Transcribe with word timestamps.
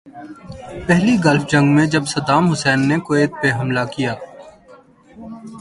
پہلی 0.87 1.15
گلف 1.25 1.43
جنگ 1.51 1.67
میں 1.75 1.85
جب 1.85 2.03
صدام 2.07 2.51
حسین 2.51 2.87
نے 2.87 2.97
کویت 2.99 3.31
پہ 3.41 3.51
حملہ 3.51 3.83
کیا 3.95 4.13
تھا۔ 4.13 4.27